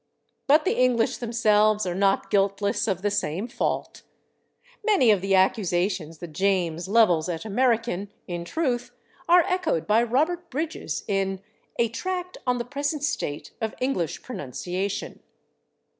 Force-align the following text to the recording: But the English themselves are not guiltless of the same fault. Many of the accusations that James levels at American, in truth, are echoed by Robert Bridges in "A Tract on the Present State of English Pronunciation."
But 0.47 0.65
the 0.65 0.75
English 0.79 1.17
themselves 1.17 1.85
are 1.85 1.93
not 1.93 2.31
guiltless 2.31 2.87
of 2.87 3.03
the 3.03 3.11
same 3.11 3.47
fault. 3.47 4.01
Many 4.83 5.11
of 5.11 5.21
the 5.21 5.35
accusations 5.35 6.17
that 6.17 6.33
James 6.33 6.87
levels 6.87 7.29
at 7.29 7.45
American, 7.45 8.09
in 8.27 8.43
truth, 8.43 8.89
are 9.29 9.43
echoed 9.47 9.85
by 9.85 10.01
Robert 10.01 10.49
Bridges 10.49 11.03
in 11.07 11.39
"A 11.77 11.87
Tract 11.87 12.39
on 12.47 12.57
the 12.57 12.65
Present 12.65 13.03
State 13.03 13.51
of 13.61 13.75
English 13.79 14.23
Pronunciation." 14.23 15.19